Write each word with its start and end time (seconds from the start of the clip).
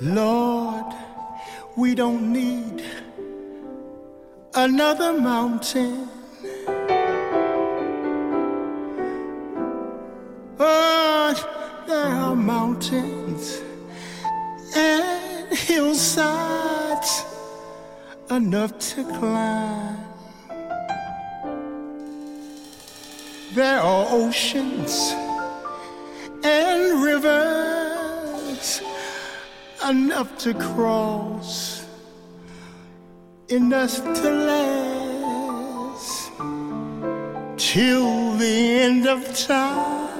Lord, 0.00 0.92
we 1.76 1.94
don't 1.94 2.32
need 2.32 2.82
another 4.52 5.12
mountain. 5.12 6.08
Oh, 10.58 11.84
there 11.86 11.96
are 11.96 12.34
mountains 12.34 13.62
and 14.74 15.56
hillsides 15.56 17.24
enough 18.30 18.76
to 18.78 19.04
climb. 19.04 19.98
There 23.54 23.78
are 23.78 24.06
oceans 24.10 25.12
and 26.42 27.00
rivers 27.00 28.82
enough 29.88 30.38
to 30.38 30.54
cross, 30.54 31.84
enough 33.48 33.96
to 33.96 34.30
last 34.30 36.30
till 37.58 38.32
the 38.36 38.80
end 38.80 39.06
of 39.06 39.36
time. 39.36 40.13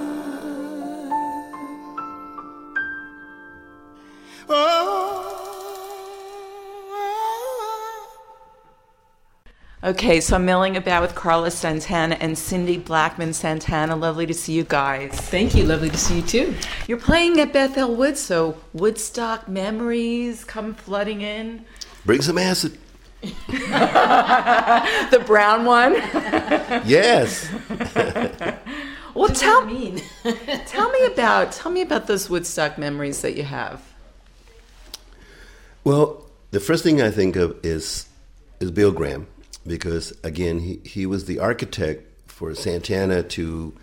Okay, 9.85 10.19
so 10.19 10.37
I'm 10.37 10.45
milling 10.45 10.77
about 10.77 11.03
with 11.03 11.13
Carlos 11.13 11.53
Santana 11.53 12.17
and 12.19 12.35
Cindy 12.35 12.79
Blackman 12.79 13.33
Santana. 13.33 13.95
Lovely 13.95 14.25
to 14.25 14.33
see 14.33 14.53
you 14.53 14.63
guys. 14.63 15.11
Thank 15.11 15.53
you. 15.53 15.63
Lovely 15.63 15.91
to 15.91 15.97
see 15.97 16.15
you 16.15 16.21
too. 16.23 16.55
You're 16.87 16.97
playing 16.97 17.39
at 17.39 17.53
Bethel 17.53 17.93
Woods, 17.93 18.19
so 18.19 18.57
Woodstock 18.73 19.47
memories 19.47 20.43
come 20.43 20.73
flooding 20.73 21.21
in. 21.21 21.65
Bring 22.03 22.23
some 22.23 22.39
acid. 22.39 22.79
The 23.47 25.23
brown 25.23 25.65
one. 25.65 25.93
Yes. 26.85 27.47
Well, 29.13 29.29
tell 29.29 29.65
mean? 29.65 30.01
tell 30.65 30.91
me 30.91 31.05
about 31.05 31.53
tell 31.53 31.71
me 31.71 31.81
about 31.81 32.07
those 32.07 32.29
Woodstock 32.29 32.77
memories 32.77 33.21
that 33.21 33.37
you 33.37 33.43
have. 33.43 33.81
Well, 35.85 36.25
the 36.51 36.59
first 36.59 36.83
thing 36.83 37.01
I 37.01 37.11
think 37.11 37.37
of 37.37 37.57
is 37.63 38.09
is 38.59 38.71
Bill 38.71 38.91
Graham 38.91 39.27
because 39.65 40.13
again 40.23 40.59
he, 40.59 40.79
he 40.83 41.05
was 41.05 41.25
the 41.25 41.39
architect 41.39 42.29
for 42.29 42.53
Santana 42.53 43.23
to 43.23 43.73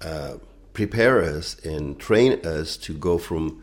uh, 0.00 0.34
prepare 0.72 1.22
us 1.22 1.58
and 1.64 1.98
train 1.98 2.44
us 2.46 2.76
to 2.78 2.94
go 2.94 3.18
from 3.18 3.62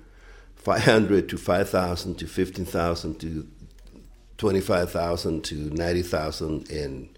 500 0.56 1.30
to 1.30 1.38
5,000 1.38 2.16
to 2.16 2.28
15,000 2.28 3.20
to 3.20 3.48
25,000 4.38 5.44
to 5.46 5.56
90,000 5.56 6.70
and 6.70 7.10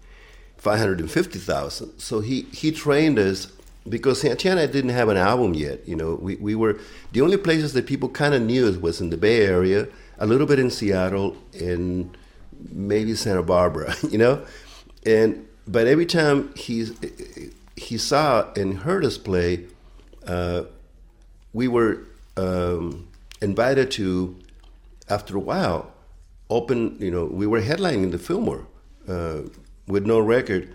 550,000. 0.56 1.98
So 1.98 2.20
he, 2.20 2.42
he 2.52 2.70
trained 2.70 3.18
us 3.18 3.52
because 3.88 4.20
Santana 4.20 4.66
didn't 4.66 4.90
have 4.90 5.08
an 5.08 5.16
album 5.16 5.54
yet. 5.54 5.86
You 5.86 5.96
know, 5.96 6.14
we, 6.14 6.36
we 6.36 6.54
were 6.54 6.78
the 7.12 7.22
only 7.22 7.36
places 7.36 7.72
that 7.72 7.86
people 7.86 8.08
kind 8.08 8.34
of 8.34 8.42
knew 8.42 8.70
was 8.78 9.00
in 9.00 9.10
the 9.10 9.16
Bay 9.16 9.44
Area, 9.44 9.88
a 10.18 10.26
little 10.26 10.46
bit 10.46 10.58
in 10.58 10.70
Seattle, 10.70 11.36
and 11.58 12.16
maybe 12.70 13.14
Santa 13.14 13.42
Barbara. 13.42 13.94
You 14.10 14.18
know, 14.18 14.46
and 15.06 15.46
but 15.66 15.86
every 15.86 16.06
time 16.06 16.52
he 16.56 16.86
he 17.76 17.96
saw 17.96 18.52
and 18.54 18.78
heard 18.78 19.04
us 19.04 19.16
play, 19.16 19.66
uh, 20.26 20.64
we 21.52 21.68
were 21.68 22.06
um, 22.36 23.08
invited 23.40 23.90
to 23.92 24.36
after 25.08 25.36
a 25.36 25.40
while 25.40 25.92
open 26.48 26.96
you 27.00 27.10
know 27.10 27.24
we 27.24 27.46
were 27.46 27.60
headlining 27.60 28.10
the 28.10 28.18
Fillmore 28.18 28.66
uh, 29.08 29.42
with 29.86 30.06
no 30.06 30.18
record 30.20 30.72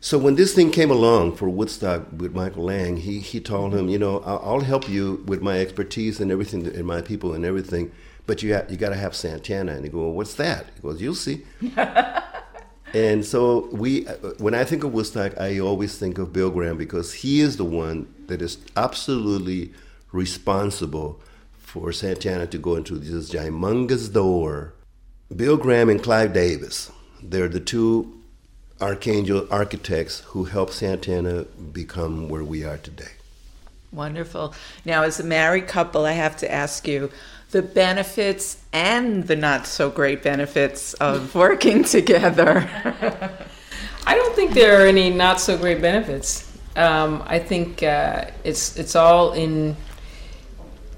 so 0.00 0.18
when 0.18 0.34
this 0.34 0.54
thing 0.54 0.70
came 0.70 0.90
along 0.90 1.34
for 1.34 1.48
Woodstock 1.48 2.06
with 2.16 2.34
Michael 2.34 2.64
Lang 2.64 2.98
he 2.98 3.18
he 3.20 3.40
told 3.40 3.74
him 3.74 3.88
you 3.88 3.98
know 3.98 4.20
I'll, 4.20 4.40
I'll 4.44 4.60
help 4.60 4.88
you 4.88 5.24
with 5.26 5.42
my 5.42 5.58
expertise 5.58 6.20
and 6.20 6.30
everything 6.30 6.66
and 6.66 6.86
my 6.86 7.00
people 7.00 7.32
and 7.32 7.44
everything 7.44 7.92
but 8.26 8.42
you 8.42 8.54
ha- 8.54 8.64
you 8.68 8.76
got 8.76 8.90
to 8.90 8.96
have 8.96 9.14
Santana 9.14 9.72
and 9.72 9.84
he 9.84 9.90
go 9.90 10.00
well, 10.00 10.12
what's 10.12 10.34
that 10.34 10.66
he 10.74 10.80
goes 10.80 11.00
you'll 11.00 11.14
see 11.14 11.44
and 12.94 13.24
so 13.24 13.68
we, 13.72 14.06
uh, 14.06 14.14
when 14.38 14.54
I 14.54 14.62
think 14.62 14.84
of 14.84 14.94
Woodstock, 14.94 15.38
I 15.38 15.58
always 15.58 15.98
think 15.98 16.16
of 16.16 16.32
Bill 16.32 16.50
Graham 16.50 16.78
because 16.78 17.12
he 17.12 17.40
is 17.40 17.56
the 17.56 17.64
one 17.64 18.06
that 18.28 18.40
is 18.40 18.58
absolutely 18.76 19.72
responsible 20.12 21.20
for 21.56 21.90
Santana 21.90 22.46
to 22.46 22.58
go 22.58 22.76
into 22.76 22.96
this 22.96 23.30
humongous 23.30 24.12
door. 24.12 24.74
Bill 25.34 25.56
Graham 25.56 25.88
and 25.88 26.00
Clive 26.00 26.32
Davis, 26.32 26.92
they're 27.20 27.48
the 27.48 27.58
two 27.58 28.20
archangel 28.80 29.48
architects 29.50 30.20
who 30.26 30.44
helped 30.44 30.74
Santana 30.74 31.42
become 31.72 32.28
where 32.28 32.44
we 32.44 32.62
are 32.62 32.78
today. 32.78 33.10
Wonderful. 33.90 34.54
Now, 34.84 35.02
as 35.02 35.18
a 35.18 35.24
married 35.24 35.66
couple, 35.66 36.04
I 36.04 36.12
have 36.12 36.36
to 36.38 36.50
ask 36.50 36.86
you 36.86 37.10
the 37.50 37.62
benefits 37.62 38.62
and 38.72 39.26
the 39.26 39.36
not 39.36 39.66
so 39.66 39.90
great 39.90 40.22
benefits 40.22 40.94
of 40.94 41.34
working 41.46 41.84
together. 41.84 42.68
I 44.06 44.14
don't 44.16 44.34
think 44.34 44.52
there 44.52 44.82
are 44.82 44.86
any 44.86 45.10
not 45.10 45.40
so 45.40 45.56
great 45.56 45.80
benefits. 45.80 46.50
Um, 46.76 47.22
I 47.26 47.38
think 47.38 47.82
uh, 47.82 48.26
it's 48.42 48.76
it's 48.76 48.96
all 48.96 49.32
in 49.32 49.76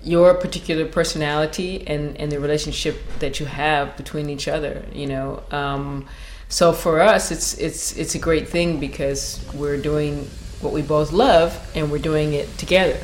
your 0.03 0.35
particular 0.35 0.87
personality 0.87 1.87
and, 1.87 2.17
and 2.17 2.31
the 2.31 2.39
relationship 2.39 2.97
that 3.19 3.41
you 3.41 3.47
have 3.47 3.97
between 3.97 4.31
each 4.31 4.49
other. 4.49 4.85
You 4.93 5.09
know, 5.09 5.43
um, 5.51 6.07
so 6.49 6.73
for 6.73 7.01
us, 7.01 7.31
it's 7.31 7.55
it's 7.59 7.97
it's 7.97 8.15
a 8.15 8.19
great 8.19 8.49
thing 8.49 8.81
because 8.81 9.45
we're 9.53 9.79
doing 9.79 10.29
what 10.61 10.73
we 10.73 10.83
both 10.83 11.13
love 11.13 11.71
and 11.75 11.91
we're 11.91 11.99
doing 11.99 12.33
it 12.33 12.57
together. 12.57 12.99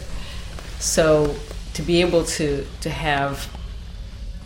So 0.78 1.34
to 1.74 1.82
be 1.82 2.00
able 2.00 2.24
to 2.24 2.66
to 2.80 2.90
have 2.90 3.48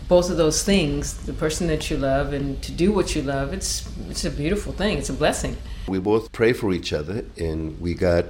both 0.07 0.29
of 0.29 0.37
those 0.37 0.63
things, 0.63 1.13
the 1.25 1.33
person 1.33 1.67
that 1.67 1.91
you 1.91 1.97
love 1.97 2.31
and 2.31 2.61
to 2.63 2.71
do 2.71 2.93
what 2.93 3.15
you 3.15 3.21
love, 3.21 3.53
it's 3.53 3.89
it's 4.09 4.25
a 4.25 4.31
beautiful 4.31 4.71
thing. 4.73 4.97
It's 4.97 5.09
a 5.09 5.13
blessing. 5.13 5.57
We 5.87 5.99
both 5.99 6.31
pray 6.31 6.53
for 6.53 6.73
each 6.73 6.93
other, 6.93 7.25
and 7.37 7.79
we 7.81 7.93
got 7.93 8.25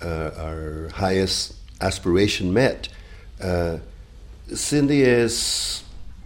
uh, 0.00 0.30
our 0.36 0.88
highest 0.94 1.54
aspiration 1.80 2.52
met. 2.52 2.88
Uh, 3.40 3.78
Cindy 4.52 5.02
is 5.02 5.84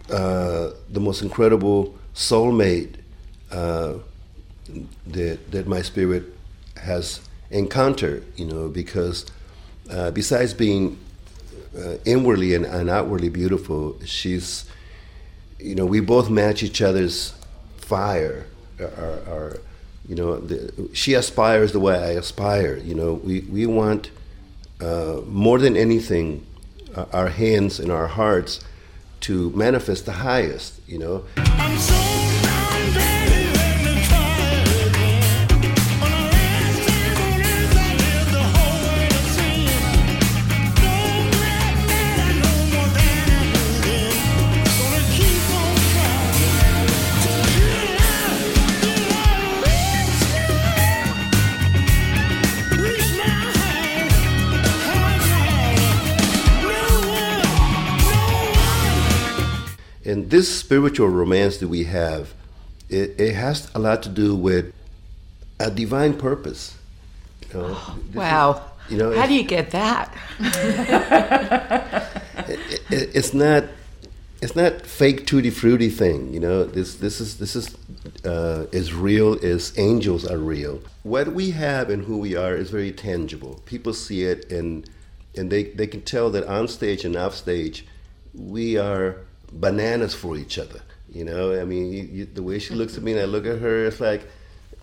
uh, 0.09 0.71
the 0.89 0.99
most 0.99 1.21
incredible 1.21 1.95
soulmate 2.15 2.95
uh, 3.51 3.95
that 5.05 5.51
that 5.51 5.67
my 5.67 5.83
spirit 5.83 6.23
has 6.77 7.21
encountered. 7.51 8.25
You 8.35 8.45
know, 8.45 8.67
because 8.67 9.27
uh, 9.91 10.09
besides 10.09 10.55
being 10.55 10.97
uh, 11.77 11.95
inwardly 12.05 12.53
and, 12.53 12.65
and 12.65 12.89
outwardly 12.89 13.29
beautiful, 13.29 13.97
she's 14.05 14.65
you 15.59 15.75
know 15.75 15.85
we 15.85 15.99
both 15.99 16.29
match 16.29 16.63
each 16.63 16.81
other's 16.81 17.33
fire. 17.77 18.45
Our, 18.79 19.19
our 19.27 19.59
you 20.07 20.15
know, 20.15 20.39
the, 20.39 20.89
she 20.93 21.15
aspires 21.15 21.71
the 21.73 21.79
way 21.79 21.95
I 21.95 22.11
aspire. 22.11 22.77
You 22.77 22.95
know, 22.95 23.13
we 23.13 23.41
we 23.41 23.65
want 23.65 24.11
uh, 24.79 25.21
more 25.25 25.59
than 25.59 25.75
anything 25.75 26.45
our 27.13 27.29
hands 27.29 27.79
and 27.79 27.91
our 27.91 28.07
hearts 28.07 28.59
to 29.21 29.51
manifest 29.51 30.05
the 30.05 30.13
highest. 30.13 30.79
You 30.87 30.99
know. 30.99 32.06
This 60.37 60.59
spiritual 60.59 61.07
romance 61.09 61.57
that 61.57 61.67
we 61.67 61.85
have, 61.85 62.31
it, 62.89 63.19
it 63.19 63.33
has 63.33 63.71
a 63.73 63.79
lot 63.79 64.03
to 64.03 64.09
do 64.09 64.35
with 64.35 64.71
a 65.59 65.71
divine 65.71 66.15
purpose. 66.15 66.77
You 67.49 67.59
know, 67.59 67.67
this 67.69 68.09
is- 68.09 68.15
wow. 68.15 68.63
you 68.87 68.97
know, 68.97 69.15
How 69.15 69.25
do 69.25 69.33
you 69.33 69.43
get 69.43 69.71
that? 69.71 70.13
it, 72.47 72.59
it- 72.91 73.09
it's 73.15 73.33
not 73.33 73.63
it's 74.39 74.55
not 74.55 74.85
fake 74.85 75.25
tutti 75.25 75.49
frutti 75.49 75.89
thing 75.89 76.31
you 76.31 76.39
know 76.39 76.63
this 76.63 76.93
this 76.97 77.19
is 77.19 77.39
this 77.39 77.55
is 77.55 77.75
uh, 78.23 78.67
as 78.71 78.93
real 78.93 79.43
as 79.43 79.73
angels 79.79 80.23
are 80.29 80.37
real 80.37 80.79
what 81.01 81.29
we 81.33 81.49
have 81.49 81.89
and 81.89 82.03
who 82.05 82.19
we 82.19 82.35
are 82.35 82.55
is 82.55 82.69
very 82.69 82.91
tangible 82.91 83.59
people 83.65 83.93
see 83.93 84.21
it 84.25 84.51
and 84.51 84.87
and 85.35 85.49
they, 85.51 85.63
they 85.63 85.87
can 85.87 86.01
tell 86.03 86.29
that 86.29 86.43
on 86.47 86.67
stage 86.67 87.03
and 87.03 87.15
off 87.15 87.33
stage 87.33 87.83
we 88.35 88.77
are 88.77 89.17
bananas 89.51 90.13
for 90.13 90.37
each 90.37 90.57
other. 90.57 90.81
You 91.09 91.23
know, 91.23 91.59
I 91.59 91.63
mean, 91.63 91.91
you, 91.91 92.03
you, 92.03 92.25
the 92.25 92.43
way 92.43 92.59
she 92.59 92.73
looks 92.73 92.97
at 92.97 93.03
me 93.03 93.13
and 93.13 93.21
I 93.21 93.25
look 93.25 93.45
at 93.45 93.59
her, 93.59 93.85
it's 93.85 93.99
like, 93.99 94.27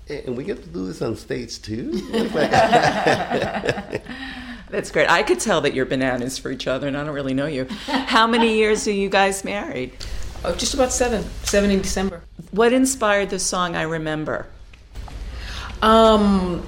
"Eh, 0.09 0.23
and 0.27 0.37
we 0.37 0.45
get 0.45 0.63
to 0.63 0.69
do 0.69 0.87
this 0.87 1.03
on 1.03 1.17
stage 1.17 1.61
too. 1.61 1.93
Like, 2.13 2.51
That's 4.71 4.91
great. 4.91 5.09
I 5.09 5.23
could 5.23 5.39
tell 5.39 5.61
that 5.61 5.75
you're 5.75 5.87
bananas 5.87 6.39
for 6.39 6.51
each 6.51 6.67
other, 6.67 6.89
and 6.89 6.97
I 6.97 7.05
don't 7.05 7.15
really 7.15 7.35
know 7.35 7.47
you. 7.47 7.67
How 7.87 8.27
many 8.27 8.57
years 8.57 8.89
are 8.89 8.93
you 8.93 9.09
guys 9.09 9.45
married? 9.45 9.93
Oh, 10.45 10.55
just 10.55 10.75
about 10.75 10.93
seven, 10.93 11.23
seven 11.45 11.71
in 11.71 11.81
December. 11.81 12.23
What 12.51 12.73
inspired 12.73 13.31
the 13.31 13.39
song 13.39 13.77
I 13.77 13.83
Remember? 13.83 14.47
Um, 15.81 16.67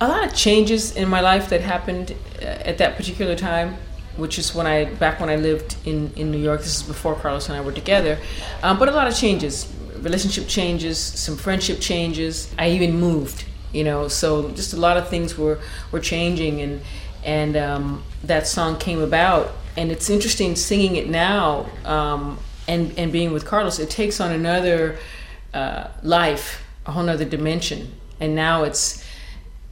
a 0.00 0.08
lot 0.08 0.24
of 0.24 0.34
changes 0.34 0.96
in 0.96 1.08
my 1.08 1.20
life 1.20 1.50
that 1.50 1.60
happened 1.60 2.16
uh, 2.40 2.44
at 2.44 2.78
that 2.78 2.96
particular 2.96 3.36
time, 3.36 3.76
which 4.16 4.38
is 4.38 4.54
when 4.54 4.66
I 4.66 4.84
back 4.84 5.20
when 5.20 5.28
I 5.28 5.36
lived 5.36 5.76
in 5.84 6.12
in 6.16 6.30
New 6.30 6.38
York. 6.38 6.60
This 6.60 6.76
is 6.76 6.82
before 6.82 7.14
Carlos 7.14 7.48
and 7.48 7.56
I 7.56 7.60
were 7.60 7.72
together, 7.72 8.18
um, 8.62 8.78
but 8.78 8.88
a 8.88 8.92
lot 8.92 9.06
of 9.06 9.14
changes, 9.14 9.72
relationship 9.98 10.48
changes, 10.48 10.98
some 10.98 11.36
friendship 11.36 11.80
changes. 11.80 12.52
I 12.58 12.70
even 12.70 12.98
moved, 12.98 13.44
you 13.72 13.84
know, 13.84 14.08
so 14.08 14.50
just 14.50 14.72
a 14.72 14.78
lot 14.78 14.96
of 14.96 15.08
things 15.08 15.38
were 15.38 15.58
were 15.92 16.00
changing, 16.00 16.60
and 16.60 16.80
and 17.24 17.56
um, 17.56 18.02
that 18.24 18.46
song 18.46 18.78
came 18.78 19.00
about. 19.00 19.52
And 19.76 19.92
it's 19.92 20.10
interesting 20.10 20.56
singing 20.56 20.96
it 20.96 21.08
now, 21.08 21.66
um, 21.84 22.38
and 22.66 22.92
and 22.98 23.12
being 23.12 23.32
with 23.32 23.44
Carlos. 23.46 23.78
It 23.78 23.88
takes 23.88 24.20
on 24.20 24.32
another 24.32 24.98
uh, 25.54 25.88
life, 26.02 26.64
a 26.86 26.92
whole 26.92 27.02
nother 27.02 27.24
dimension. 27.24 27.92
And 28.20 28.34
now 28.34 28.64
it's, 28.64 29.04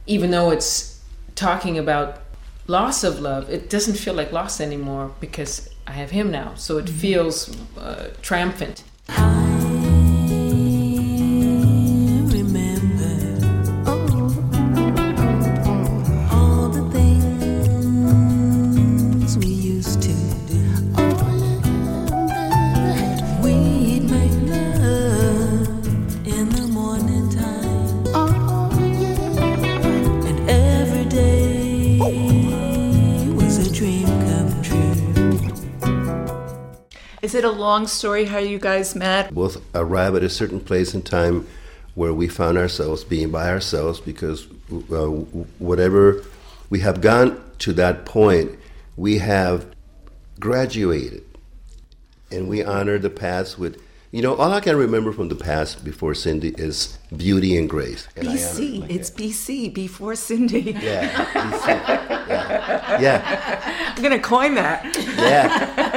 even 0.07 0.31
though 0.31 0.51
it's 0.51 1.01
talking 1.35 1.77
about 1.77 2.18
loss 2.69 3.03
of 3.03 3.19
love, 3.19 3.49
it 3.49 3.69
doesn't 3.69 3.95
feel 3.95 4.13
like 4.13 4.31
loss 4.31 4.61
anymore 4.61 5.11
because 5.19 5.69
I 5.87 5.91
have 5.93 6.11
him 6.11 6.31
now. 6.31 6.53
So 6.55 6.77
it 6.77 6.87
feels 6.87 7.49
uh, 7.77 8.11
triumphant. 8.21 8.83
Is 37.29 37.35
it 37.35 37.43
a 37.45 37.51
long 37.51 37.85
story 37.85 38.25
how 38.25 38.39
you 38.39 38.57
guys 38.57 38.95
met? 38.95 39.31
both 39.31 39.61
arrive 39.75 40.15
at 40.15 40.23
a 40.23 40.29
certain 40.31 40.59
place 40.59 40.95
in 40.95 41.03
time 41.03 41.45
where 41.93 42.11
we 42.11 42.27
found 42.27 42.57
ourselves 42.57 43.03
being 43.03 43.29
by 43.29 43.49
ourselves 43.49 43.99
because 43.99 44.47
uh, 44.91 45.05
whatever 45.59 46.23
we 46.71 46.79
have 46.79 47.01
gone 47.01 47.39
to 47.59 47.71
that 47.73 48.03
point, 48.03 48.57
we 48.97 49.19
have 49.19 49.67
graduated 50.39 51.23
and 52.31 52.49
we 52.49 52.63
honor 52.63 52.97
the 52.97 53.11
past 53.11 53.59
with, 53.59 53.79
you 54.09 54.23
know, 54.23 54.33
all 54.33 54.51
I 54.51 54.59
can 54.59 54.75
remember 54.75 55.11
from 55.13 55.29
the 55.29 55.35
past 55.35 55.83
before 55.85 56.15
Cindy 56.15 56.55
is 56.57 56.97
beauty 57.15 57.55
and 57.57 57.69
grace. 57.69 58.07
And 58.15 58.27
it 58.27 58.31
BC. 58.31 58.79
like 58.81 58.89
It's 58.89 59.11
that. 59.11 59.21
BC, 59.21 59.71
before 59.75 60.15
Cindy. 60.15 60.71
yeah, 60.81 61.25
BC. 61.25 61.67
yeah, 62.27 62.99
yeah. 62.99 63.93
I'm 63.95 64.01
going 64.01 64.19
to 64.19 64.27
coin 64.27 64.55
that. 64.55 64.83
Yeah. 64.97 65.88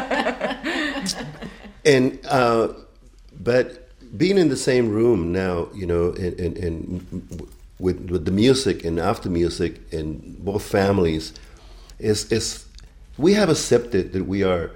And 1.85 2.19
uh, 2.27 2.69
but 3.41 3.89
being 4.17 4.39
in 4.39 4.49
the 4.49 4.57
same 4.57 4.91
room 4.91 5.33
now, 5.33 5.69
you 5.75 5.87
know, 5.87 6.13
and, 6.13 6.39
and, 6.39 6.57
and 6.59 7.49
with 7.79 8.11
with 8.11 8.25
the 8.25 8.31
music 8.31 8.85
and 8.85 9.01
after 9.01 9.29
music 9.31 9.81
and 9.93 10.45
both 10.45 10.63
families, 10.63 11.33
is 11.99 12.31
is 12.31 12.67
we 13.19 13.35
have 13.35 13.49
accepted 13.49 14.13
that 14.13 14.25
we 14.27 14.43
are 14.43 14.71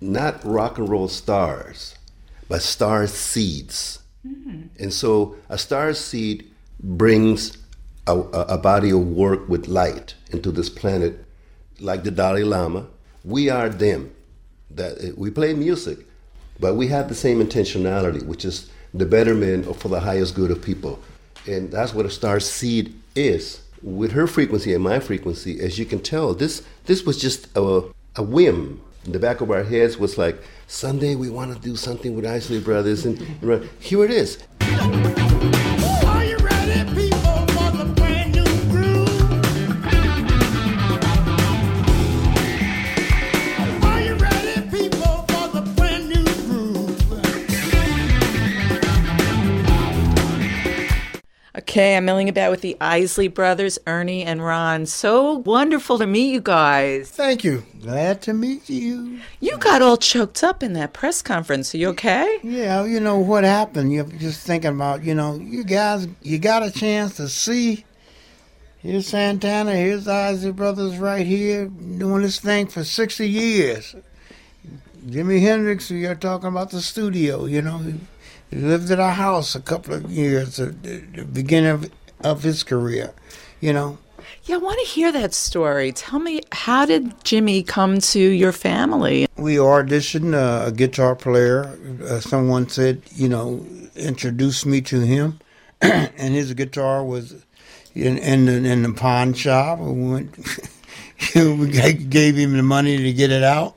not 0.00 0.44
rock 0.44 0.78
and 0.78 0.88
roll 0.88 1.08
stars, 1.08 1.94
but 2.48 2.62
star 2.62 3.06
seeds. 3.06 4.00
And 4.78 4.92
so 4.92 5.36
a 5.48 5.58
star 5.58 5.92
seed 5.94 6.50
brings 6.80 7.58
a, 8.06 8.18
a, 8.18 8.40
a 8.56 8.58
body 8.58 8.90
of 8.90 9.06
work 9.08 9.48
with 9.48 9.68
light 9.68 10.14
into 10.30 10.50
this 10.50 10.68
planet, 10.68 11.24
like 11.80 12.04
the 12.04 12.10
Dalai 12.10 12.44
Lama. 12.44 12.86
We 13.24 13.50
are 13.50 13.68
them. 13.68 14.14
That 14.70 15.14
we 15.16 15.30
play 15.30 15.54
music, 15.54 15.98
but 16.60 16.74
we 16.74 16.88
have 16.88 17.08
the 17.08 17.14
same 17.14 17.44
intentionality, 17.44 18.24
which 18.24 18.44
is 18.44 18.70
the 18.92 19.06
betterment 19.06 19.74
for 19.76 19.88
the 19.88 20.00
highest 20.00 20.34
good 20.34 20.50
of 20.50 20.62
people, 20.62 21.00
and 21.46 21.70
that's 21.70 21.94
what 21.94 22.06
a 22.06 22.10
star 22.10 22.40
seed 22.40 22.94
is. 23.14 23.60
With 23.82 24.12
her 24.12 24.26
frequency 24.26 24.72
and 24.72 24.82
my 24.82 24.98
frequency, 24.98 25.60
as 25.60 25.78
you 25.78 25.84
can 25.84 26.00
tell, 26.00 26.32
this 26.34 26.62
this 26.86 27.04
was 27.04 27.20
just 27.20 27.48
a, 27.56 27.82
a 28.16 28.22
whim. 28.22 28.80
In 29.04 29.12
the 29.12 29.18
back 29.18 29.42
of 29.42 29.50
our 29.50 29.64
heads 29.64 29.98
was 29.98 30.16
like, 30.16 30.42
Sunday 30.66 31.14
we 31.14 31.28
want 31.28 31.54
to 31.54 31.60
do 31.60 31.76
something 31.76 32.16
with 32.16 32.24
Isley 32.24 32.60
Brothers, 32.60 33.04
and 33.04 33.20
and 33.42 33.68
here 33.80 34.04
it 34.04 34.10
is. 34.10 34.38
Okay, 51.74 51.96
I'm 51.96 52.04
milling 52.04 52.28
about 52.28 52.52
with 52.52 52.60
the 52.60 52.76
Isley 52.80 53.26
brothers, 53.26 53.80
Ernie 53.84 54.22
and 54.22 54.40
Ron. 54.40 54.86
So 54.86 55.38
wonderful 55.38 55.98
to 55.98 56.06
meet 56.06 56.32
you 56.32 56.40
guys. 56.40 57.10
Thank 57.10 57.42
you. 57.42 57.64
Glad 57.82 58.22
to 58.22 58.32
meet 58.32 58.70
you. 58.70 59.18
You 59.40 59.58
got 59.58 59.82
all 59.82 59.96
choked 59.96 60.44
up 60.44 60.62
in 60.62 60.74
that 60.74 60.92
press 60.92 61.20
conference. 61.20 61.74
Are 61.74 61.78
you 61.78 61.88
okay? 61.88 62.38
Yeah, 62.44 62.84
you 62.84 63.00
know 63.00 63.18
what 63.18 63.42
happened. 63.42 63.92
You're 63.92 64.04
just 64.04 64.46
thinking 64.46 64.70
about, 64.70 65.02
you 65.02 65.16
know, 65.16 65.34
you 65.34 65.64
guys, 65.64 66.06
you 66.22 66.38
got 66.38 66.62
a 66.62 66.70
chance 66.70 67.16
to 67.16 67.28
see. 67.28 67.84
Here's 68.78 69.08
Santana, 69.08 69.74
here's 69.74 70.04
the 70.04 70.12
Isley 70.12 70.52
Brothers 70.52 70.96
right 70.98 71.26
here 71.26 71.66
doing 71.66 72.22
this 72.22 72.38
thing 72.38 72.68
for 72.68 72.84
60 72.84 73.28
years. 73.28 73.96
Jimi 75.04 75.40
Hendrix, 75.40 75.90
you're 75.90 76.14
talking 76.14 76.50
about 76.50 76.70
the 76.70 76.80
studio, 76.80 77.46
you 77.46 77.62
know. 77.62 77.82
He 78.50 78.56
lived 78.56 78.90
at 78.90 79.00
our 79.00 79.12
house 79.12 79.54
a 79.54 79.60
couple 79.60 79.94
of 79.94 80.10
years 80.10 80.60
at 80.60 80.82
the 80.82 81.26
beginning 81.32 81.70
of, 81.70 81.90
of 82.20 82.42
his 82.42 82.62
career, 82.62 83.12
you 83.60 83.72
know. 83.72 83.98
Yeah, 84.44 84.56
I 84.56 84.58
want 84.58 84.78
to 84.80 84.86
hear 84.86 85.10
that 85.12 85.34
story. 85.34 85.92
Tell 85.92 86.18
me, 86.18 86.40
how 86.52 86.86
did 86.86 87.10
Jimi 87.20 87.66
come 87.66 88.00
to 88.00 88.18
your 88.18 88.52
family? 88.52 89.26
we 89.36 89.56
auditioned 89.56 90.34
uh, 90.34 90.68
a 90.68 90.72
guitar 90.72 91.16
player. 91.16 91.76
Uh, 92.08 92.20
someone 92.20 92.68
said, 92.68 93.02
you 93.14 93.28
know, 93.28 93.64
introduced 93.96 94.66
me 94.66 94.80
to 94.82 95.00
him, 95.00 95.40
and 95.80 96.34
his 96.34 96.54
guitar 96.54 97.04
was 97.04 97.44
in 97.94 98.18
in 98.18 98.46
the, 98.46 98.52
in 98.52 98.82
the 98.82 98.92
pawn 98.92 99.34
shop. 99.34 99.78
We 99.78 100.10
went, 100.10 100.38
we 101.34 101.68
gave 101.68 102.36
him 102.36 102.56
the 102.56 102.62
money 102.62 102.96
to 102.96 103.12
get 103.12 103.30
it 103.30 103.42
out. 103.42 103.76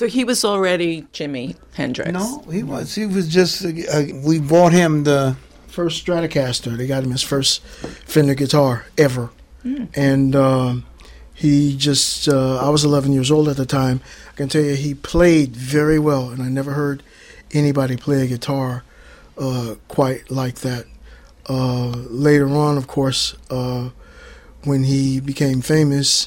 So 0.00 0.06
he 0.06 0.24
was 0.24 0.46
already 0.46 1.02
Jimi 1.12 1.56
Hendrix. 1.74 2.10
No, 2.10 2.38
he 2.50 2.62
was. 2.62 2.94
He 2.94 3.04
was 3.04 3.28
just. 3.28 3.62
Uh, 3.62 4.04
we 4.24 4.38
bought 4.38 4.72
him 4.72 5.04
the 5.04 5.36
first 5.66 6.02
Stratocaster. 6.06 6.74
They 6.74 6.86
got 6.86 7.04
him 7.04 7.10
his 7.10 7.22
first 7.22 7.62
Fender 8.06 8.32
guitar 8.32 8.86
ever, 8.96 9.28
and 9.94 10.34
um, 10.34 10.86
he 11.34 11.76
just. 11.76 12.28
Uh, 12.28 12.56
I 12.64 12.70
was 12.70 12.82
11 12.82 13.12
years 13.12 13.30
old 13.30 13.46
at 13.46 13.58
the 13.58 13.66
time. 13.66 14.00
I 14.32 14.36
can 14.36 14.48
tell 14.48 14.62
you 14.62 14.74
he 14.74 14.94
played 14.94 15.54
very 15.54 15.98
well, 15.98 16.30
and 16.30 16.40
I 16.40 16.48
never 16.48 16.72
heard 16.72 17.02
anybody 17.52 17.98
play 17.98 18.22
a 18.22 18.26
guitar 18.26 18.84
uh, 19.36 19.74
quite 19.88 20.30
like 20.30 20.60
that. 20.60 20.86
Uh, 21.46 21.90
later 22.08 22.48
on, 22.48 22.78
of 22.78 22.86
course, 22.86 23.34
uh, 23.50 23.90
when 24.64 24.84
he 24.84 25.20
became 25.20 25.60
famous, 25.60 26.26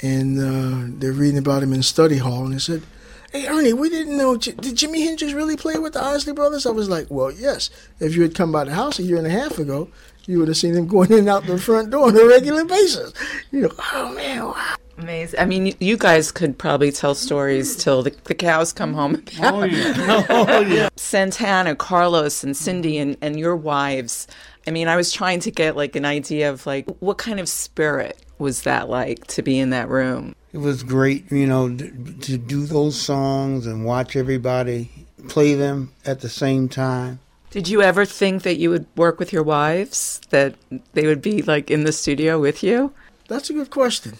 and 0.00 0.38
uh, 0.38 0.96
they're 1.00 1.10
reading 1.10 1.38
about 1.38 1.64
him 1.64 1.72
in 1.72 1.82
study 1.82 2.18
hall, 2.18 2.44
and 2.44 2.54
they 2.54 2.60
said. 2.60 2.84
Hey 3.32 3.46
Ernie, 3.48 3.72
we 3.72 3.88
didn't 3.88 4.18
know. 4.18 4.36
J- 4.36 4.52
Did 4.52 4.74
Jimi 4.76 5.04
Hendrix 5.04 5.32
really 5.32 5.56
play 5.56 5.78
with 5.78 5.94
the 5.94 6.04
Isley 6.04 6.34
Brothers? 6.34 6.66
I 6.66 6.70
was 6.70 6.90
like, 6.90 7.06
well, 7.10 7.30
yes. 7.30 7.70
If 7.98 8.14
you 8.14 8.20
had 8.20 8.34
come 8.34 8.52
by 8.52 8.64
the 8.64 8.74
house 8.74 8.98
a 8.98 9.02
year 9.02 9.16
and 9.16 9.26
a 9.26 9.30
half 9.30 9.58
ago, 9.58 9.88
you 10.26 10.38
would 10.38 10.48
have 10.48 10.56
seen 10.58 10.74
him 10.74 10.86
going 10.94 11.10
in 11.12 11.20
and 11.20 11.28
out 11.30 11.46
the 11.46 11.56
front 11.56 11.90
door 11.90 12.08
on 12.08 12.16
a 12.16 12.26
regular 12.26 12.66
basis. 12.66 13.14
You 13.50 13.62
know, 13.62 13.70
oh 13.94 14.12
man, 14.14 14.44
wow. 14.44 14.74
Amazing. 14.98 15.40
I 15.40 15.46
mean, 15.46 15.74
you 15.80 15.96
guys 15.96 16.30
could 16.30 16.58
probably 16.58 16.92
tell 16.92 17.14
stories 17.14 17.74
till 17.74 18.02
the, 18.02 18.14
the 18.24 18.34
cows 18.34 18.70
come 18.74 18.92
home. 18.92 19.24
Oh 19.40 19.64
yeah, 19.64 20.26
oh 20.28 20.60
yeah. 20.60 20.90
Santana, 20.96 21.74
Carlos, 21.74 22.44
and 22.44 22.54
Cindy, 22.54 22.98
and, 22.98 23.16
and 23.22 23.38
your 23.40 23.56
wives. 23.56 24.26
I 24.66 24.70
mean, 24.72 24.88
I 24.88 24.96
was 24.96 25.10
trying 25.10 25.40
to 25.40 25.50
get 25.50 25.74
like 25.74 25.96
an 25.96 26.04
idea 26.04 26.50
of 26.50 26.66
like 26.66 26.86
what 26.98 27.16
kind 27.16 27.40
of 27.40 27.48
spirit 27.48 28.18
was 28.38 28.62
that 28.62 28.90
like 28.90 29.26
to 29.28 29.42
be 29.42 29.58
in 29.58 29.70
that 29.70 29.88
room. 29.88 30.34
It 30.52 30.58
was 30.58 30.82
great, 30.82 31.30
you 31.32 31.46
know, 31.46 31.74
to, 31.74 31.90
to 31.90 32.36
do 32.36 32.66
those 32.66 33.00
songs 33.00 33.66
and 33.66 33.84
watch 33.84 34.16
everybody 34.16 34.90
play 35.28 35.54
them 35.54 35.92
at 36.04 36.20
the 36.20 36.28
same 36.28 36.68
time. 36.68 37.20
Did 37.50 37.68
you 37.68 37.82
ever 37.82 38.04
think 38.04 38.42
that 38.42 38.56
you 38.56 38.70
would 38.70 38.86
work 38.96 39.18
with 39.18 39.32
your 39.32 39.42
wives? 39.42 40.20
That 40.30 40.54
they 40.94 41.06
would 41.06 41.22
be 41.22 41.42
like 41.42 41.70
in 41.70 41.84
the 41.84 41.92
studio 41.92 42.40
with 42.40 42.62
you? 42.62 42.92
That's 43.28 43.50
a 43.50 43.52
good 43.52 43.70
question. 43.70 44.14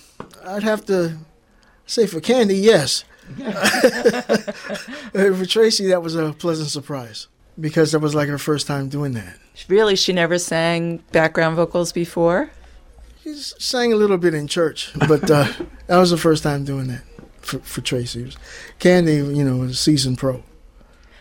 I'd 0.45 0.63
have 0.63 0.85
to 0.87 1.19
say 1.87 2.07
for 2.07 2.21
Kandy, 2.21 2.63
yes. 2.63 3.05
for 5.13 5.47
Tracy, 5.47 5.87
that 5.89 6.03
was 6.03 6.15
a 6.15 6.33
pleasant 6.33 6.69
surprise 6.69 7.29
because 7.59 7.93
that 7.93 8.01
was 8.01 8.15
like 8.15 8.29
her 8.29 8.39
first 8.39 8.67
time 8.67 8.89
doing 8.89 9.13
that. 9.13 9.39
Really, 9.69 9.97
she 9.97 10.13
never 10.13 10.39
sang 10.39 10.99
background 11.13 11.57
vocals 11.57 11.93
before? 11.93 12.51
She 13.23 13.35
sang 13.35 13.93
a 13.93 13.97
little 13.97 14.19
bit 14.19 14.35
in 14.35 14.49
church, 14.49 14.91
but 15.09 15.31
uh, 15.31 15.47
that 15.87 15.99
was 15.99 16.11
the 16.11 16.17
first 16.17 16.43
time 16.43 16.65
doing 16.65 16.89
that 16.89 17.03
for, 17.41 17.61
for 17.61 17.81
Tracy. 17.81 18.33
Kandy, 18.81 19.37
you 19.37 19.45
know, 19.45 19.59
was 19.59 19.71
a 19.73 19.75
seasoned 19.75 20.19
pro. 20.19 20.43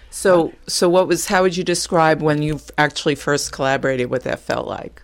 So, 0.10 0.52
so 0.68 0.90
what 0.90 1.08
was? 1.08 1.28
How 1.28 1.44
would 1.44 1.56
you 1.56 1.64
describe 1.64 2.22
when 2.22 2.42
you 2.42 2.60
actually 2.78 3.16
first 3.16 3.52
collaborated? 3.52 4.10
What 4.10 4.24
that 4.24 4.40
felt 4.40 4.68
like? 4.68 5.04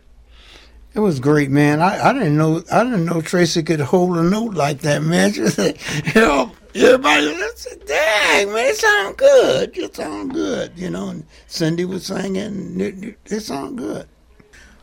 It 0.96 1.00
was 1.00 1.20
great, 1.20 1.52
man. 1.52 1.82
I, 1.82 2.10
I 2.10 2.14
didn't 2.14 2.36
know 2.36 2.64
I 2.72 2.84
didn't 2.84 3.06
know 3.06 3.22
Tracy 3.22 3.62
could 3.62 3.80
hold 3.80 4.18
a 4.18 4.24
note 4.24 4.56
like 4.56 4.80
that, 4.80 5.04
man. 5.04 5.34
She 5.34 5.48
said, 5.48 5.78
you 6.16 6.22
know, 6.22 6.52
everybody 6.74 7.32
said, 7.56 7.86
dang, 7.86 8.52
man, 8.52 8.66
it 8.66 8.76
sound 8.76 9.18
good. 9.18 9.78
It 9.78 9.96
sound 9.96 10.34
good, 10.34 10.72
you 10.76 10.90
know. 10.90 11.10
And 11.10 11.26
Cindy 11.46 11.86
was 11.86 12.08
singing, 12.08 12.82
it, 12.82 13.04
it, 13.04 13.18
it 13.26 13.40
sound 13.42 13.78
good. 13.78 14.08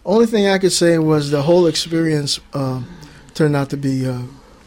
Only 0.04 0.26
thing 0.26 0.46
I 0.46 0.58
could 0.58 0.72
say 0.72 0.98
was 0.98 1.30
the 1.30 1.42
whole 1.42 1.66
experience 1.66 2.38
um, 2.52 2.86
turned 3.32 3.56
out 3.56 3.70
to 3.70 3.76
be 3.76 4.06
uh, 4.06 4.22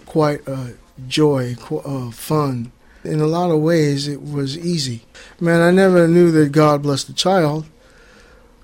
quite 0.05 0.47
uh, 0.47 0.69
joy, 1.07 1.55
qu- 1.59 1.79
uh, 1.79 2.11
fun. 2.11 2.71
In 3.03 3.19
a 3.21 3.27
lot 3.27 3.51
of 3.51 3.61
ways, 3.61 4.07
it 4.07 4.21
was 4.21 4.57
easy. 4.57 5.03
Man, 5.39 5.61
I 5.61 5.71
never 5.71 6.07
knew 6.07 6.31
that 6.31 6.51
God 6.51 6.81
Bless 6.81 7.03
the 7.03 7.13
Child 7.13 7.65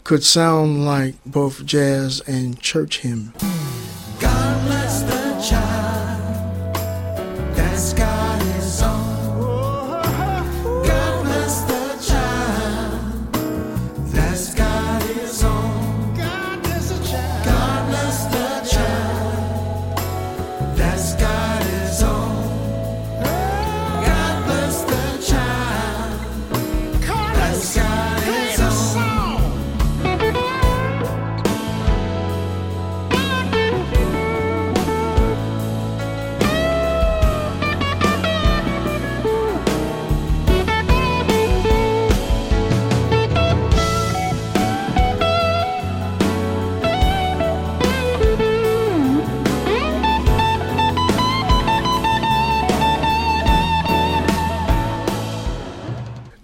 could 0.03 0.23
sound 0.23 0.85
like 0.85 1.15
both 1.25 1.63
jazz 1.65 2.21
and 2.21 2.59
church 2.59 2.99
hymn. 2.99 3.33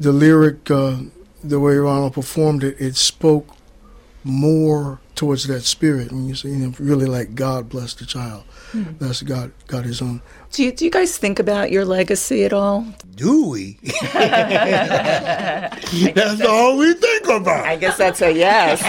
The 0.10 0.14
lyric, 0.14 0.72
uh, 0.72 0.96
the 1.44 1.60
way 1.60 1.78
Ronald 1.78 2.16
performed 2.16 2.64
it, 2.64 2.82
it 2.82 2.96
spoke 2.96 3.48
more 4.24 5.00
towards 5.14 5.46
that 5.46 5.62
spirit. 5.62 6.12
When 6.12 6.28
you 6.28 6.34
say, 6.34 6.50
you 6.50 6.56
know, 6.56 6.74
really 6.80 7.06
like 7.06 7.36
God 7.36 7.70
bless 7.70 7.94
the 7.94 8.08
child, 8.08 8.44
that's 8.74 9.22
God, 9.22 9.52
got 9.68 9.86
His 9.86 10.02
own. 10.02 10.24
Do 10.52 10.64
you, 10.64 10.72
do 10.72 10.84
you 10.84 10.90
guys 10.90 11.16
think 11.16 11.38
about 11.38 11.70
your 11.70 11.86
legacy 11.86 12.44
at 12.44 12.54
all? 12.54 12.88
Do 13.14 13.50
we? 13.50 13.78
That's 13.84 14.02
all 16.42 16.80
we 16.80 16.96
think 16.96 17.28
about. 17.28 17.68
I 17.68 17.76
guess 17.76 17.96
that's 17.96 18.24
a 18.24 18.32
yes. 18.32 18.82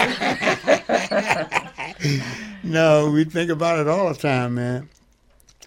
No, 2.63 3.11
we 3.11 3.25
think 3.25 3.51
about 3.51 3.77
it 3.77 3.87
all 3.87 4.11
the 4.11 4.19
time, 4.19 4.55
man. 4.55 4.89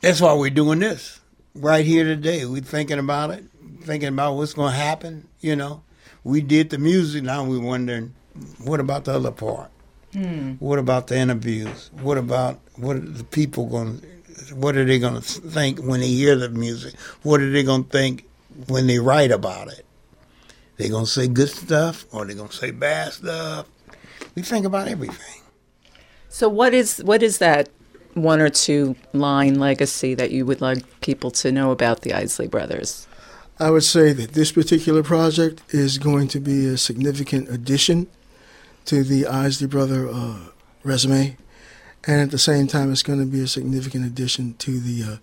That's 0.01 0.21
why 0.21 0.35
we're 0.35 0.51
doing 0.51 0.81
this 0.81 1.21
right 1.55 1.87
here 1.87 2.03
today. 2.03 2.45
We're 2.45 2.61
thinking 2.61 2.99
about 2.99 3.31
it, 3.31 3.45
thinking 3.85 4.09
about 4.09 4.35
what's 4.35 4.55
going 4.55 4.73
to 4.73 4.79
happen. 4.79 5.29
You 5.41 5.57
know, 5.57 5.83
we 6.23 6.41
did 6.41 6.71
the 6.71 6.79
music. 6.79 7.23
Now 7.23 7.45
we're 7.45 7.61
wondering, 7.61 8.15
what 8.63 8.81
about 8.81 9.05
the 9.05 9.15
other 9.15 9.31
part? 9.31 9.71
Hmm. 10.13 10.53
What 10.55 10.79
about 10.79 11.09
the 11.09 11.17
interviews? 11.17 11.91
What 12.01 12.19
about 12.19 12.61
what 12.77 12.97
are 12.97 13.01
the 13.01 13.25
people 13.25 13.67
going? 13.67 14.01
to 14.01 14.55
What 14.55 14.77
are 14.77 14.85
they 14.85 14.99
going 14.99 15.15
to 15.15 15.21
think 15.21 15.81
when 15.81 16.01
they 16.01 16.09
hear 16.09 16.37
the 16.37 16.49
music? 16.49 16.95
What 17.23 17.41
are 17.41 17.51
they 17.51 17.63
going 17.63 17.85
to 17.85 17.91
think 17.91 18.25
when 18.69 18.87
they 18.87 18.99
write 18.99 19.31
about 19.31 19.69
it? 19.69 19.85
They 20.77 20.89
going 20.89 21.05
to 21.05 21.11
say 21.11 21.29
good 21.29 21.49
stuff 21.49 22.07
or 22.13 22.25
they 22.25 22.35
going 22.35 22.49
to 22.49 22.57
say 22.57 22.71
bad 22.71 23.13
stuff? 23.13 23.67
We 24.35 24.43
think 24.43 24.67
about 24.67 24.89
everything. 24.89 25.43
So, 26.29 26.49
what 26.49 26.75
is 26.75 26.99
what 26.99 27.23
is 27.23 27.39
that 27.39 27.69
one 28.15 28.41
or 28.41 28.49
two 28.49 28.97
line 29.13 29.59
legacy 29.59 30.15
that 30.15 30.31
you 30.31 30.47
would 30.47 30.61
like 30.61 31.01
people 31.01 31.31
to 31.33 31.53
know 31.53 31.71
about 31.71 32.03
the 32.03 32.13
Isley 32.13 32.49
Brothers? 32.49 33.07
I 33.59 33.71
would 33.71 33.85
say 33.85 34.13
that 34.13 34.33
this 34.33 34.51
particular 34.51 35.03
project 35.03 35.63
is 35.73 35.99
going 35.99 36.29
to 36.29 36.41
be 36.41 36.67
a 36.67 36.77
significant 36.77 37.49
addition 37.49 38.09
to 38.87 39.05
the 39.05 39.27
Isley 39.27 39.69
Brother 39.69 40.09
uh, 40.09 40.39
resume, 40.83 41.37
and 42.07 42.21
at 42.21 42.31
the 42.31 42.39
same 42.39 42.67
time, 42.67 42.91
it's 42.91 43.03
going 43.03 43.21
to 43.21 43.27
be 43.27 43.41
a 43.41 43.47
significant 43.47 44.05
addition 44.05 44.55
to 44.55 44.81
the 44.81 45.13
uh, 45.15 45.17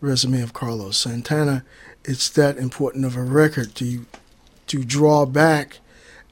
resume 0.00 0.40
of 0.40 0.52
Carlos 0.52 0.96
Santana. 0.96 1.64
It's 2.04 2.28
that 2.30 2.56
important 2.56 3.04
of 3.04 3.16
a 3.16 3.22
record 3.22 3.74
to 3.76 4.06
to 4.68 4.84
draw 4.84 5.26
back 5.26 5.78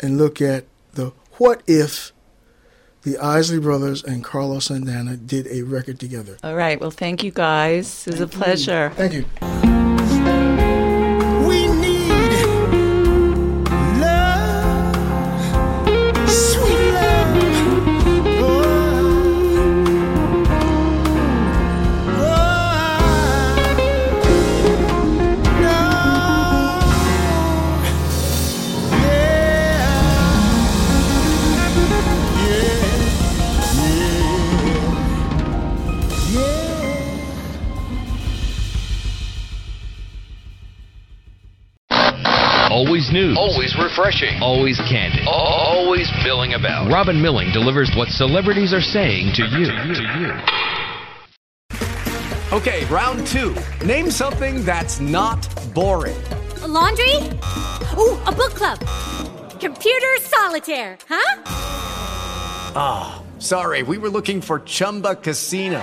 and 0.00 0.18
look 0.18 0.40
at 0.40 0.64
the 0.94 1.12
what 1.34 1.62
if 1.66 2.12
the 3.02 3.18
Isley 3.18 3.60
Brothers 3.60 4.02
and 4.02 4.24
Carlos 4.24 4.66
Santana 4.66 5.16
did 5.16 5.46
a 5.48 5.62
record 5.62 6.00
together. 6.00 6.38
All 6.42 6.54
right. 6.54 6.80
Well, 6.80 6.90
thank 6.90 7.22
you 7.22 7.30
guys. 7.30 8.06
It 8.06 8.12
was 8.12 8.20
a 8.20 8.26
pleasure. 8.26 8.90
Thank 8.96 9.12
you. 9.12 9.53
Refreshing. 43.96 44.42
Always 44.42 44.78
candid. 44.80 45.26
Always 45.26 46.10
milling 46.24 46.54
about. 46.54 46.90
Robin 46.90 47.20
Milling 47.20 47.52
delivers 47.52 47.94
what 47.96 48.08
celebrities 48.08 48.72
are 48.72 48.80
saying 48.80 49.32
to 49.34 49.46
you. 49.46 49.70
Okay, 52.56 52.84
round 52.86 53.26
two. 53.26 53.54
Name 53.84 54.10
something 54.10 54.64
that's 54.64 55.00
not 55.00 55.46
boring. 55.74 56.20
A 56.62 56.68
laundry? 56.68 57.16
Ooh, 57.96 58.18
a 58.26 58.32
book 58.32 58.54
club. 58.54 58.78
Computer 59.60 60.14
solitaire, 60.20 60.98
huh? 61.08 61.42
Ah, 62.76 63.22
sorry, 63.38 63.82
we 63.82 63.98
were 63.98 64.10
looking 64.10 64.40
for 64.40 64.60
Chumba 64.60 65.14
Casino. 65.14 65.82